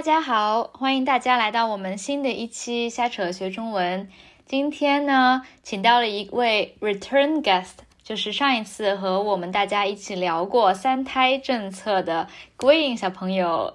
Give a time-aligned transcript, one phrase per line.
[0.00, 4.08] 大家好，欢迎大家来到我们新的一期瞎扯学中文。
[4.46, 7.72] 今天呢，请到了一位 return guest，
[8.02, 12.26] 就是上一次和我们大家一起聊过三胎政策的
[12.56, 13.70] Green 小朋友。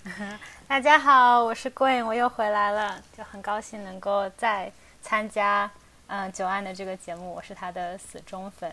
[0.66, 4.72] 大家好，我是 Green，我又回来了，就很高兴能够再
[5.02, 5.70] 参加
[6.06, 8.72] 嗯九安的这个节目，我是他的死忠粉。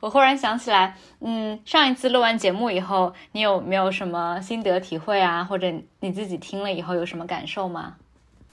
[0.00, 5.42] 我忽然想起来，嗯，上一次录完节目以后，你有没有什么心得体会啊？
[5.42, 7.96] 或者你自己听了以后有什么感受吗？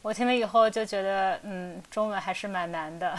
[0.01, 3.13] 我听了以后就觉得，嗯，中文还是蛮难的。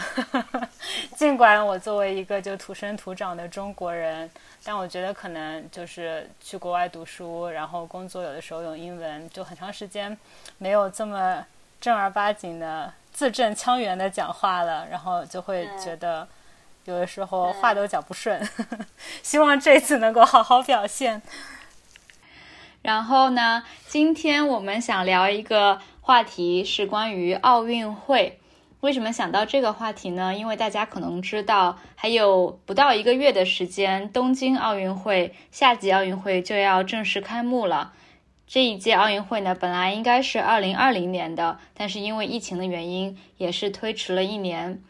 [1.15, 4.29] 尽管我作为一个就土生土长的中国人，
[4.63, 10.15] 但我觉得可能就是去国外读书，然后工作，有的时候用英文，就很长时间
[10.57, 11.43] 没有这么
[11.79, 16.27] 正儿八经的字正腔圆的讲话了，然后就会觉得。
[16.85, 18.47] 有的时候话都讲不顺，
[19.23, 21.21] 希望这次能够好好表现。
[22.83, 28.39] 然后呢，今天我们想聊一个话题，是关于奥运会。
[28.81, 30.35] 为什么想到这个话题呢？
[30.35, 37.93] 因为大家可能知道，还有不到一个月的时间，东京奥运会夏季奥运会就要正式开幕了。
[38.45, 44.83] 这一届奥运会呢，本来应该是二零二零年的，但是因为疫情的原因，也是推迟了一年。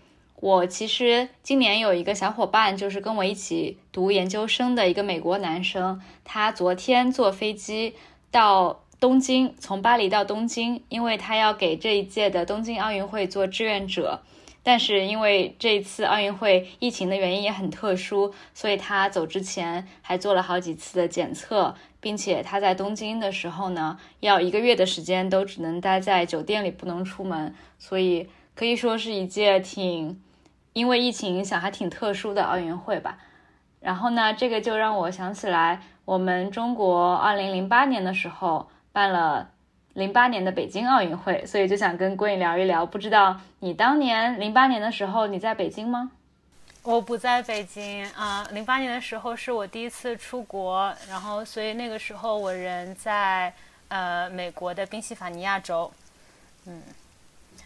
[0.46, 6.00] 我其实今年有一个小伙伴，就是跟我一起读研究生的一个美国男生。
[6.24, 7.96] 他昨天坐飞机
[8.30, 14.22] 到东京，从巴黎到东京，因为他要给这一届的东京奥运会做志愿者。
[14.62, 27.56] 但是因为这一次奥运会疫情的原因也很特殊，所以他走之前还做了好几次的检测，并且他在东京的时候呢，要一个月的时间都只能待在酒店里，不能出门。
[27.80, 30.22] 所以可以说是一届挺。
[30.76, 33.18] 因为疫情影响，还挺特殊的奥运会吧。
[33.80, 39.52] 然后呢，这个就让我想起来，我们中国二零零八年的时候办了
[39.94, 42.86] 零八年的北京奥运会，所以就想跟郭颖聊一聊。
[42.86, 46.12] 不知道你当年零八年的时候你在北京吗？
[46.84, 48.46] 我不在北京啊。
[48.52, 53.54] 零八年的时候是我第一次出国，然后所以那个时候我人在
[53.88, 55.90] 呃美国的宾夕法尼亚州，
[56.66, 56.82] 嗯。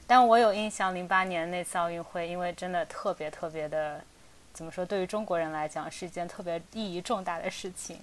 [0.09, 4.03] 但我有印象，零八年那次奥运会，因为真的特别特别的，
[4.52, 4.84] 怎么说？
[4.84, 8.00] 对于中国人来讲，是一件特别意义重大的事情。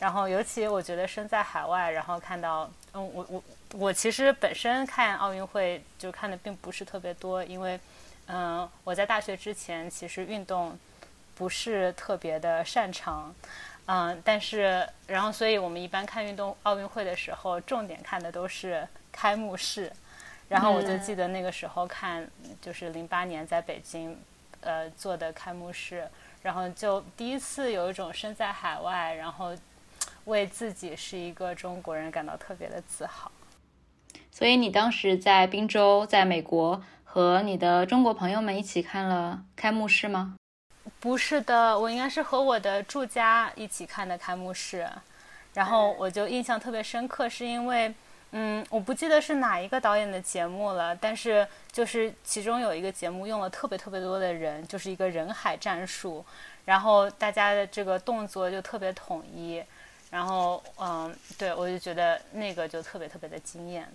[0.00, 3.44] 然后，尤其我觉得身在海外，然后看到，嗯，我我
[3.74, 7.78] 我其实本身看奥运会就看的并不是特别多，因为，
[8.26, 10.76] 嗯，我在大学之前其实运动
[11.36, 13.32] 不是特别的擅长，
[13.86, 19.92] 嗯，但是，然后，所以我们一般看运动奥运会的时候，重点看的都是开幕式。
[20.46, 22.28] 然后我就记得那个时候看，
[22.60, 24.16] 就是零八年在北京，
[24.60, 26.06] 呃做的开幕式，
[26.42, 29.56] 然后就第一次有一种身在海外，然后
[30.26, 33.32] 为自己是一个中国人感到特别的自豪。
[34.30, 40.36] 所以你当时在滨州，在美国和你的中国朋友们一起看了开幕式吗？
[41.00, 44.86] 不是的，我应该是和我的住家一起看的开幕式，
[45.54, 47.92] 然后我就印象特别深刻，是因为。
[48.36, 56.24] 嗯，我不记得是哪一个导演的节目了，但是就是其中有一个节目用了特别特别多的人，就是一个人海战术，
[56.64, 59.62] 然后大家的这个动作就特别统一，
[60.10, 63.88] 然后嗯，对我就觉得那个就特别特别的惊艳。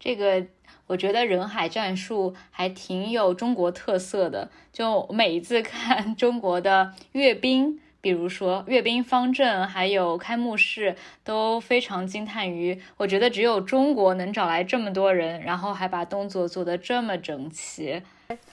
[0.00, 0.42] 这个
[0.86, 7.78] 我觉得人海战术还挺有中国特色的，就每一次看 中国的阅兵。
[8.02, 18.02] 比如说阅兵方阵，还有开幕式，都非常惊叹于，我觉得只有中国能找来这么多人，然后还把动作做得这么整齐，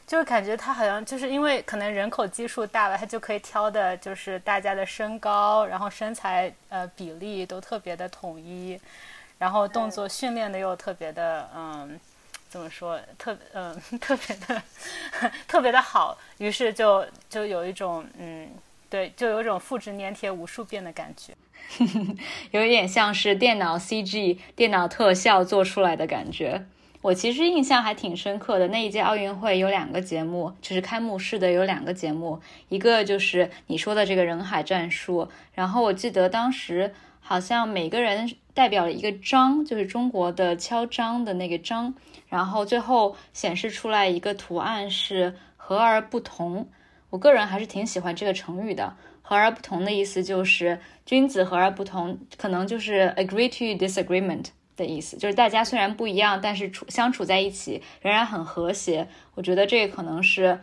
[0.05, 8.79] 就是感觉他好像就是因为可能人口基数大了，他就可以挑的就是大家的身高，然后身材呃比例都特别的统一，
[9.39, 11.99] 然后动作训练的又特别的嗯，
[12.49, 14.61] 怎么说特嗯 特别的
[15.49, 18.47] 特别的好，于是就就有一种嗯。
[18.90, 21.34] 对，就有种复制粘贴无数遍的感觉，
[22.52, 26.66] 有一点像是电脑 CG、电脑特效做出来的感觉。
[27.02, 41.94] 我其实印象还挺深刻的，那一届奥运会有两个节目，就是开幕式的有两个节目，一个就是你说的这个人海战术，然后我记得当时好像每个人代表了一个章，就是中国的敲章的那个章，
[42.28, 46.68] 然后最后显示出来一个图案是和而不同。
[47.09, 54.46] 我个人还是挺喜欢这个成语的，“和而不同”的意思就是君子和而不同，可能就是 agree to disagreement
[54.78, 59.08] 的意思，就是大家虽然不一样，但是处相处在一起仍然很和谐。
[59.35, 60.59] 我觉得这可能是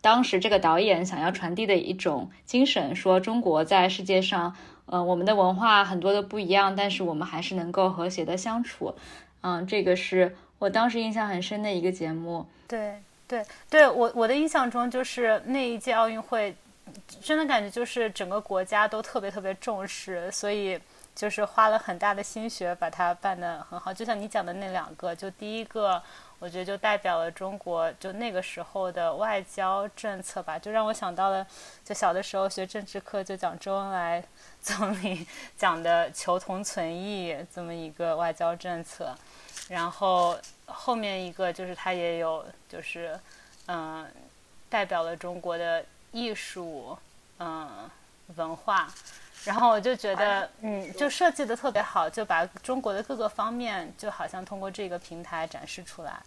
[0.00, 4.56] 当时这个导演想要传递的一种精神，说中国在世界上，
[4.86, 8.94] 呃，我们的文化很多的不一样，但是我们还是能够和谐的相处。
[9.42, 12.46] 嗯，这个是我当时印象很深的一个节目。
[12.66, 16.52] 对对对，我我的印象中就是那一届奥运会，
[17.22, 20.76] 真的感觉就是整个国家都特别特别重视，所以
[21.14, 23.94] 就是花了很大的心血把它办得很好。
[23.94, 26.02] 就像你讲的那两个，就第一个。
[26.40, 31.46] 我觉得就代表了中国就那个时候的外交政策吧，就让我想到了，
[31.84, 34.24] 就小的时候学政治课就讲周恩来
[34.58, 35.26] 总理
[35.58, 39.14] 讲的求同存异这么一个外交政策，
[39.68, 40.34] 然后
[40.72, 43.18] 后面一个就是他也有就是
[43.66, 44.06] 嗯
[44.68, 46.96] 代表了中国的艺术
[47.38, 47.68] 嗯
[48.36, 48.88] 文化，
[49.44, 56.20] 然后我就觉得嗯就设计的特别好，就把中国的各个方面就好像通过这个平台展示出来。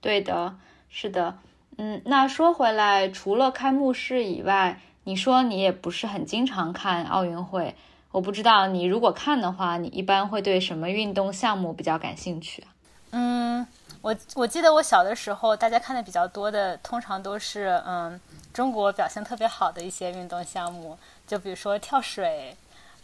[0.00, 0.54] 对的，
[0.90, 1.38] 是的，
[1.76, 7.74] 嗯，那说回来，除了开幕式以外，你说你也不是很经常看奥运会，
[8.10, 12.64] 我不知道你如果看的话，你一般会对什么运动项目比较感兴趣？
[13.12, 13.66] 嗯，
[14.02, 18.20] 我我记得我小的时候，大家看的比较多的，通常都是嗯
[18.52, 22.56] 中国表现特别好的一些运动项目，就比如说跳水，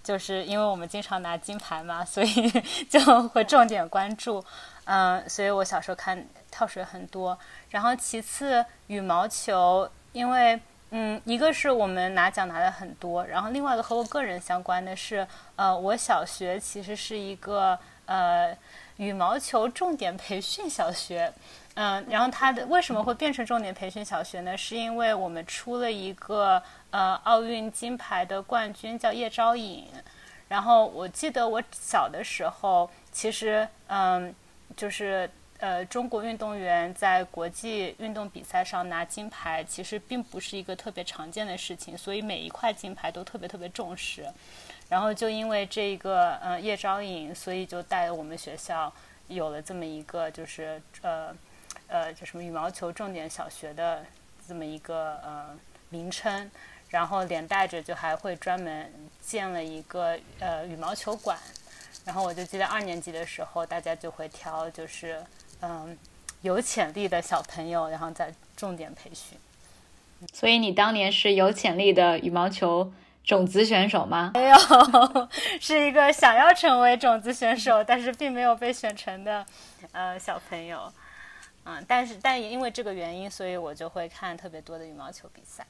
[0.02, 2.50] 就是因为我们经常拿金牌嘛，所以
[2.88, 4.44] 就会重点关注，
[4.84, 6.26] 嗯，所以我小时候看。
[6.48, 7.38] 跳水很多，
[7.68, 15.26] 然后其次羽毛球，因为嗯，一个是我们拿奖拿的很多，然后另外一个和我个人相关的是，
[15.56, 18.56] 呃，我小学其实是一个呃
[18.96, 21.32] 羽毛球重点培训小学，
[21.74, 24.56] 嗯，然后它的为什么会变成重点培训小学呢？
[24.56, 29.86] 是因为我们出了一个呃奥运金牌的冠军叫叶钊颖，
[30.48, 34.34] 然后我记得我小的时候，其实嗯，
[34.76, 35.30] 就是。
[35.58, 44.26] 呃，中国运动员在国际运动比赛上拿金牌，其实并不是一个特别常见的事情，所以每一块金牌都特别特别重视。
[44.90, 48.92] 然后就因为这个呃叶昭颖，所以就带我们学校
[49.28, 51.34] 有了这么一个就是呃
[51.88, 54.04] 呃叫什么羽毛球重点小学的
[54.46, 56.50] 这么一个呃名称，
[56.90, 58.92] 然后连带着就还会专门
[59.22, 61.38] 建了一个呃羽毛球馆。
[62.04, 65.24] 然后我就记得二年级的时候，大家就会挑就是。
[65.62, 65.96] 嗯，
[66.42, 69.38] 有潜力的小朋友，然后再重点培训。
[70.32, 72.90] 所以你当年是有潜力的羽毛球
[73.22, 74.30] 种子选手吗？
[74.34, 74.56] 没有，
[75.60, 79.44] 是一个想要成为种子选手，但是并没有被选成的
[79.92, 80.90] 呃小朋友。
[81.64, 85.66] 嗯，但是但也因为这个原因，所以我就会看特别多的羽毛球比赛。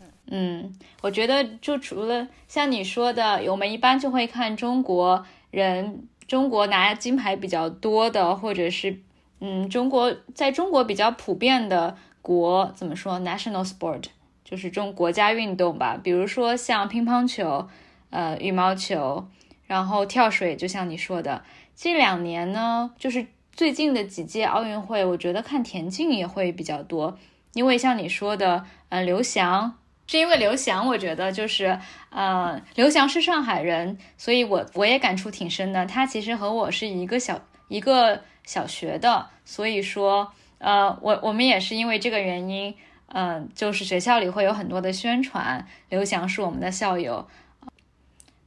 [0.00, 9.00] 嗯嗯，我觉得就除了像你说的，我们一般就会看中国人，中国拿金牌比较多的，或者是。
[9.40, 14.04] 嗯，中国在中国比较普遍的国怎么说？National sport
[14.44, 17.68] 就是中国家运动吧，比如说像乒乓球、
[18.10, 19.28] 呃羽毛球，
[19.66, 21.44] 然后跳水，就像你说的。
[21.76, 27.16] 近两年呢，就是最近的几届奥运会，我觉得看田径也会比较多，
[27.52, 31.78] 因为像你说的，呃，刘翔是因为刘翔，我觉得就是
[32.10, 35.86] 呃，刘翔是上海人，所以我我也感触挺深的。
[35.86, 38.22] 他其实和我是一个小一个。
[38.48, 42.74] 小学的，所以说，呃，我我们也是因为这个原因，
[43.08, 45.66] 嗯，就是学校里会有很多的宣传。
[45.90, 47.28] 刘翔是我们的校友，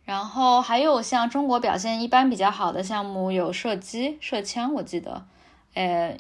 [0.03, 5.23] 然后还有像中国表现一般比较好的项目有射击、射枪，我记得，
[5.75, 6.17] 呃，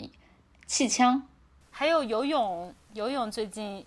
[0.67, 1.23] 气枪，
[1.71, 2.71] 还有游泳。
[2.93, 3.83] 游泳最近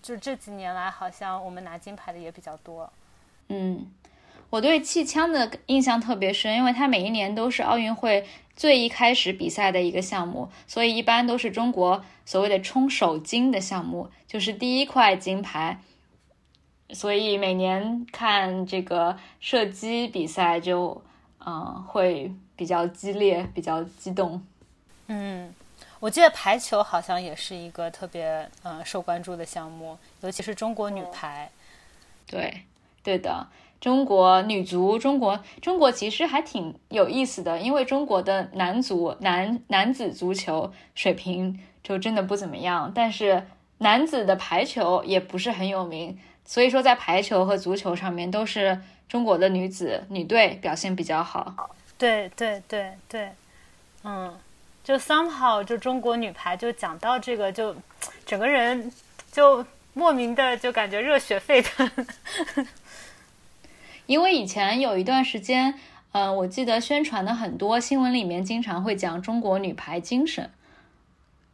[0.00, 2.88] 就这几年来，好像我们拿金牌的也比较多。
[3.48, 3.84] 嗯，
[4.52, 8.26] 我对气枪的印象特别深，因为它每一年都是奥运会。
[8.54, 15.80] 最一开始比赛的一个项目，所以一般都是中国所谓的冲首金的项目，就是第一块金牌。
[16.90, 21.02] 所以每年看这个射击比赛就，
[21.46, 24.44] 嗯，会比较激烈，比较激动。
[25.06, 25.54] 嗯，
[25.98, 31.50] 我记得排球好像也是一个特别呃受关注的项目，尤其是中国女排。
[32.26, 32.64] 对，
[33.02, 33.46] 对的。
[33.82, 43.44] 中国女足，中国中国其实还挺有意思的，因为中国的男足男男子足球水平就真的不怎么样，但是
[43.78, 51.74] 男子的排球也不是很有名，所以说在排球和足球上面都是中国的女子女队表现比较好。
[51.98, 53.30] 对对对对，
[54.04, 54.32] 嗯，
[54.84, 57.74] 就 somehow 就中国女排就讲到这个就
[58.24, 58.92] 整个人
[59.32, 61.90] 就莫名的就感觉热血沸腾。
[64.06, 65.74] 因为以前有一段时间，
[66.12, 70.50] 嗯，我记得宣传的很多新闻里面经常会讲中国女排精神，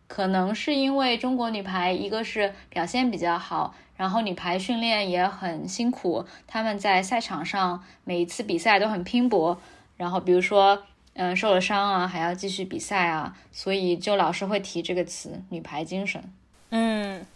[0.06, 9.60] 可能是因为中国女排一个是表现比较好，然后女排训练也很辛苦，他们在赛场上每一次比赛都很拼搏。
[9.96, 16.22] 然后比如说，嗯，受了伤啊，还要继续比赛啊，所以就老是会提这个词“女排精神”。
[16.70, 17.26] 嗯，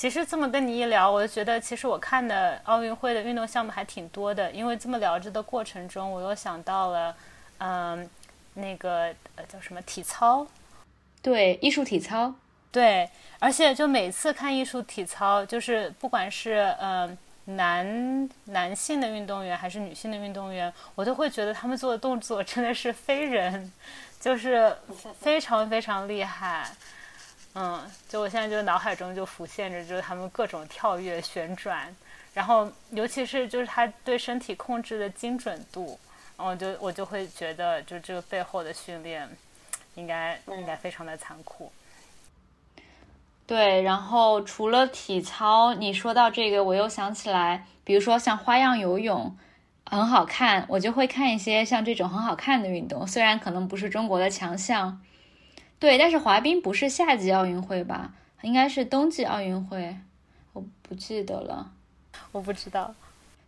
[0.00, 7.14] 其实这么跟你一聊，我就觉得其实我看的奥运会的运动项目还挺多的，因为这么聊着的过程中，我又想到了，
[7.58, 8.08] 嗯，
[8.54, 10.46] 那个呃叫什么体操。
[11.20, 12.32] 对，艺术体操。
[12.72, 23.70] 对，而且就每次看艺术体操，就是不管是嗯男男性的运动员还是女性的运动员，我都会觉得他们做的动作真的是非人，
[24.18, 24.74] 就是
[25.20, 26.66] 非常非常厉害。
[27.54, 31.94] 嗯，就我现在就脑海中就浮现着，就是他们各种跳跃、旋转，
[32.34, 35.98] 然后尤其是就是他对身体控制的精准度，
[36.36, 39.28] 然后就我就会觉得，就这个背后的训练。
[39.96, 41.70] 应该应该非常的残酷。
[43.44, 49.36] 对，然后除了体操，你说到这个，我又想起来，比如说像花样游泳，
[49.84, 55.02] 很好看，我就会看一些像这种很好看的运动，虽然可能不是中国的强项。
[55.80, 58.12] 对，但是滑冰不是夏季奥运会吧？
[58.42, 59.96] 应该是冬季奥运会，
[60.52, 61.72] 我不记得了，
[62.30, 62.94] 我不知道。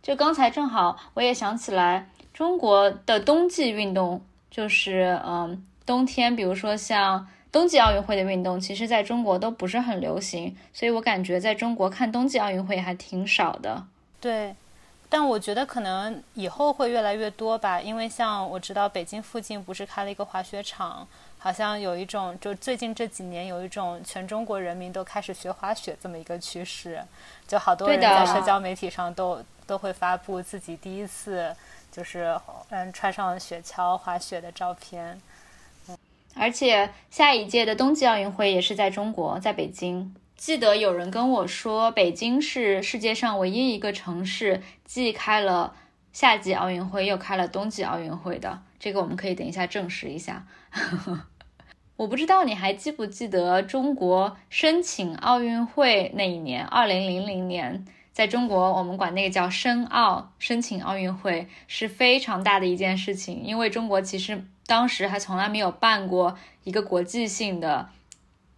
[0.01, 4.21] 就刚才正好我也想起来，中国的冬季运动
[4.51, 5.65] 就是嗯。
[5.85, 13.85] 冬天，比如说像冬季奥运会的运动，其实在中国都不是很流行，所以我感觉在中国看冬季奥运会还挺少的。
[14.21, 14.55] 对，
[15.09, 21.05] 但我觉得可能以后会越来越多吧，因为像我知道北京附近不是开了一个滑雪场，
[21.43, 27.03] 好像有一种就最近这几年有一种全中国人民都开始学滑雪这么一个趋势，
[27.45, 31.53] 就好多人在社交媒体上都都会发布自己第一次
[31.91, 35.19] 就是嗯穿上雪橇滑雪的照片。
[36.33, 40.15] 而且下一届的冬季奥运会也是在中国，在北京。
[40.37, 45.75] 记得有人跟我说，北京是世界上唯一一个城市既开了
[46.13, 48.61] 夏季奥运会又开了冬季奥运会的。
[48.79, 50.45] 这个我们可以等一下证实一下。
[51.95, 64.45] 我不知道你还记不记得中国申请奥运会那一年，二零零零年，在中国我们管那个叫申奥，申请奥运会是非常大的一件事情，因为中国其实。
[64.65, 67.89] 当时还从来没有办过一个国际性的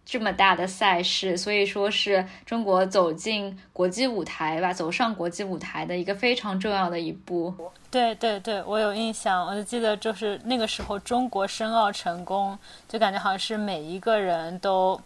[0.06, 7.52] 这么大的赛事，所以说是中国走进国际舞台吧，走上国际舞台的一个非常重要的一步。
[7.90, 12.56] 对对对，我有印象，我就记得就是那个时候中国申奥成功，
[12.88, 14.98] 就感觉好像是每一个人都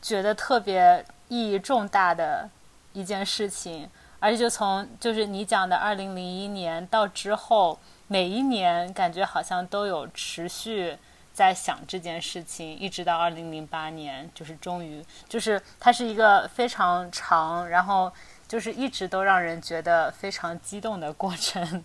[0.00, 2.48] 觉得特别意义重大的
[2.94, 3.86] 一件事情，
[4.18, 7.78] 而且就从就是你讲的二零零一年到之后。
[8.12, 10.96] 每一年感觉好像都有持续
[11.32, 18.12] 在想这件事情，一直到二零零八年，就是终于，就是它是一个非常长，然后
[18.46, 21.84] 就是一直都让人觉得非常激动的过程。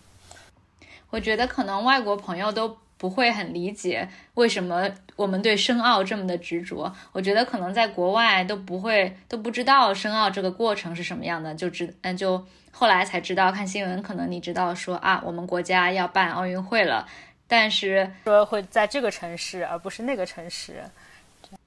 [1.11, 6.93] 我觉得可能外国朋友都不会很理解为什么我们对申奥这么的执着。
[7.11, 12.45] 我觉得可能在国外都不会都不知道申奥这个过程是什么样的，就知嗯就。
[12.77, 17.07] 后来才知道，看新闻可能你知道说啊，我们国家要办奥运会了，
[17.47, 20.83] 但是说会在这个城市，而不是那个城市。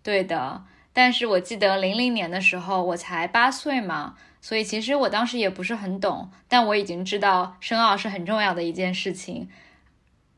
[0.02, 9.49] 对的，但是我记得零零年的时候我才八岁嘛，所以其实我当时也不是很懂，但我已经知道申奥是很重要的一件事情。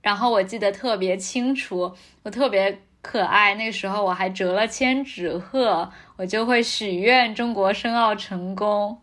[0.02, 9.00] 然后我记得特别清楚，我特别可爱，那个时候我还折了千纸鹤，我就会许愿中国申奥成功。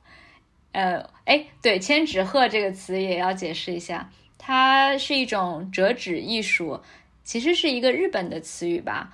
[0.71, 4.09] 呃，哎，对，千纸鹤这个词也要解释一下，
[4.47, 6.79] 它是一种折纸艺术，
[7.21, 9.11] 其实是一个日本的词语吧，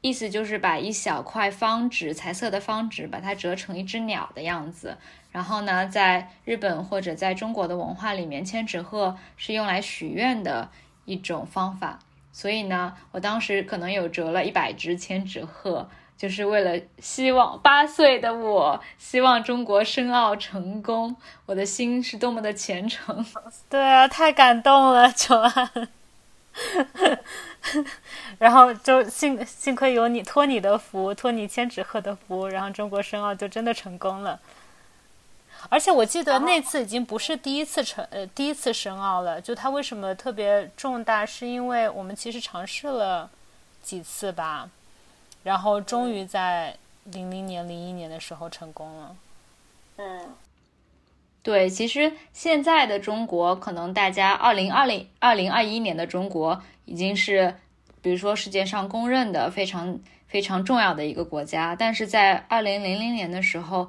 [0.00, 4.98] 意思就是把一小块方纸，彩色的方纸，把它折成一只鸟的样子。
[5.30, 10.68] 然后呢，在日本或者在中国的文化里面，千纸鹤是用来许愿的
[11.04, 12.00] 一种方法。
[12.32, 15.88] 所以呢，我当时可能有折了一百只千纸鹤。
[16.24, 21.14] 就是为了希望八岁的我希望中国申奥成功，
[21.44, 23.22] 我的心是多么的虔诚。
[23.68, 25.88] 对啊，太感动了，九安。
[28.38, 34.40] 然后就幸幸亏有你，托你的福，托你千纸鹤的福，然后中国申奥就真的成功了。
[35.68, 43.28] 而且我记得那次已经不是第一次成呃第一次申奥了，就它为什么特别重大，是因为我们其实尝试了
[43.82, 44.70] 几次吧。
[45.44, 49.16] 然后终于在零零年、零一年的时候成功了。
[49.98, 50.34] 嗯，
[51.42, 57.54] 对，其实现在的中国，可能大家二零二零、二零二一年的中国已经是，
[58.02, 61.76] 比如说世界上公认的非常非常重要的一个国家。
[61.76, 63.88] 但是在二零零零年的时候，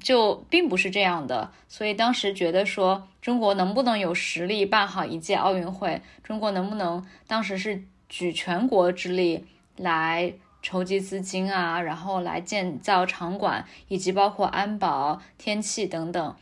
[0.00, 6.00] 就并不是这样的，所以当时觉得说中国能不能有实力办好一届奥运会？
[6.22, 9.44] 中国能不能当时是举全国之力
[9.76, 16.36] 来筹集资金啊，然后来建造场馆，以及包括安保、天气等等，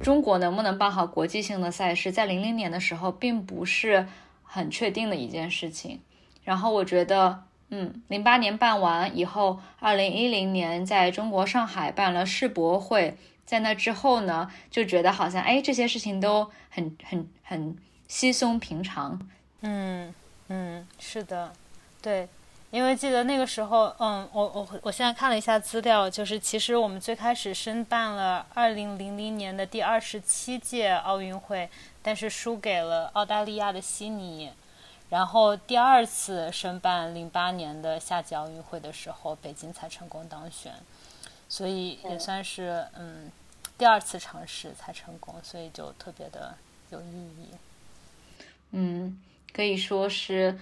[0.00, 2.12] 中国能不能办好国际性的赛事？
[2.12, 4.06] 在零零年的时候，并不是
[4.44, 6.00] 很确定的一件事情。
[6.44, 7.44] 然后我觉得。
[7.74, 17.74] 嗯，零八年办完以后，二零一零年在中国上海办了世博会，在那之后呢，就觉得好像哎，这些事情都很很很
[18.08, 19.18] 稀松平常。
[19.62, 20.14] 嗯
[20.48, 21.50] 嗯，是的，
[22.02, 22.28] 对，
[22.72, 31.68] 因为记得那个时候，嗯，我我我现在看了一下资料，就是其实我们最开始申办了二零零零年的第二十七届奥运会，
[32.02, 34.50] 但是输给了澳大利亚的悉尼。
[35.10, 40.72] 然后第二次申办零八年的夏季奥运会的时候，北京才成功当选，
[41.50, 43.30] 所以也算是嗯
[43.76, 46.54] 第二次尝试才成功，所以就特别的
[46.88, 47.48] 有意义。
[48.70, 49.20] 嗯，
[49.52, 50.58] 可以说是，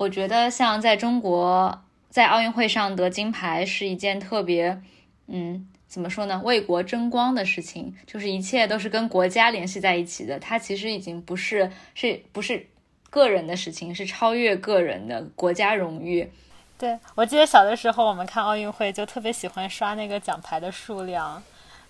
[0.00, 4.80] 我觉得像在中国在奥运会上得金牌是一件特别
[5.26, 12.66] 嗯怎么说呢为国争光的事情，就是一切都是跟国家联系在一起的，它其实已经不是是不是。
[13.12, 16.30] 个人的事情是超越个人的国家荣誉。
[16.78, 21.42] 对我记得小的时候，我们看奥运会就特别喜欢刷那个奖牌的数量，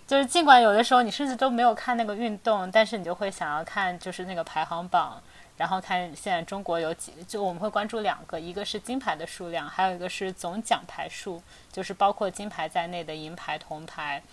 [0.07, 5.21] 就是尽管有的时候你甚至都没有看那个运动，但是你就会想要看就是那个排行榜，
[5.57, 11.41] 然后看现在中国有几，就我们会关注两个，一个是金牌的数量，还有一个是总奖牌数，
[11.71, 14.23] 就是包括金牌在内的银牌、铜牌，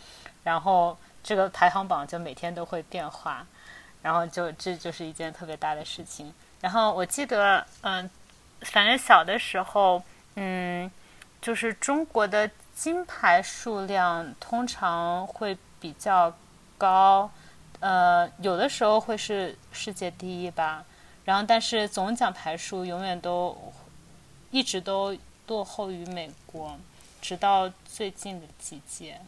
[0.42, 3.46] 然后这个排行榜就每天都会变化，
[4.00, 6.32] 然后就这就是一件特别大的事情。
[6.62, 8.08] 然后我记得，嗯，
[8.62, 10.02] 反正小的时候，
[10.36, 10.90] 嗯，
[11.42, 16.32] 就是中国的金牌数量通常会比较
[16.78, 17.30] 高，
[17.80, 20.84] 呃，有的时候会是世界第一吧。
[21.28, 23.54] 然后，但是总奖牌数永远都
[24.50, 25.14] 一直都
[25.46, 26.78] 落后于美国，
[27.20, 29.20] 直到最近的几届。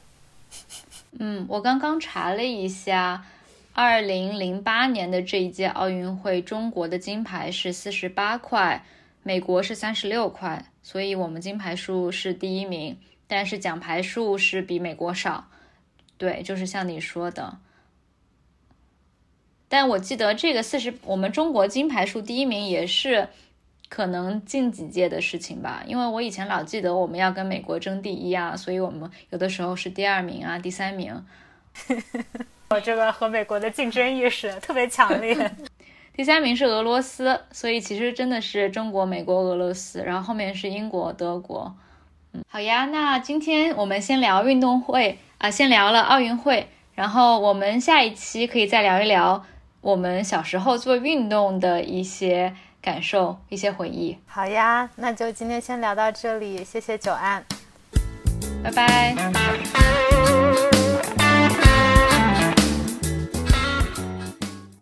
[1.19, 3.27] 嗯，我刚刚查了一下。
[3.75, 8.83] 二零零八年的这一届奥运会，中国的金牌是四十八块，
[9.23, 15.49] 美国是三十六块，所以我们金牌数是第一名，但是奖牌数是比美国少。
[16.17, 17.59] 对，就是像你说的。
[19.71, 23.29] 但我记得这个四十，我们中国金牌数第一名也是
[23.89, 31.25] 可能近几届的事情吧，因为我以前老记得我们要跟美国争第一啊，所以我们有的时候是第二名啊，第三名。
[32.71, 35.37] 我这个和美国的竞争意识特别强烈。
[36.13, 41.73] 第三名是俄罗斯，所以其实真的是中国、美国、俄罗斯，然后后面是英国、德国。
[42.33, 49.45] 嗯，好呀，那今天我们先聊运动会啊，先聊了奥运会，然后我们下一期可以再聊一聊
[49.81, 54.19] 我们小时候做运动的一些感受、一些回忆。
[54.27, 57.45] 好呀，那就今天先聊到这里，谢谢九安，
[58.63, 60.20] 拜拜。